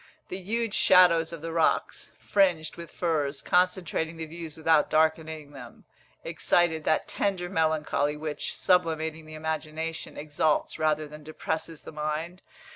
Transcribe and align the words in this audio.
The 0.29 0.39
huge 0.41 0.73
shadows 0.73 1.31
of 1.31 1.43
the 1.43 1.51
rocks, 1.51 2.11
fringed 2.17 2.75
with 2.75 2.89
firs, 2.89 3.39
concentrating 3.43 4.17
the 4.17 4.25
views 4.25 4.57
without 4.57 4.89
darkening 4.89 5.51
them, 5.51 5.85
excited 6.23 6.85
that 6.85 7.07
tender 7.07 7.47
melancholy 7.49 8.17
which, 8.17 8.57
sublimating 8.57 9.27
the 9.27 9.35
imagination, 9.35 10.17
exalts 10.17 10.79
rather 10.79 11.07
than 11.07 11.21
depresses 11.21 11.83
the 11.83 11.91
mind. 11.91 12.41